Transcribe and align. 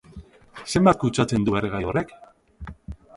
Zenbat 0.71 0.97
kutsatzen 1.03 1.45
du 1.49 1.57
erregai 1.59 1.83
horrek? 1.91 2.17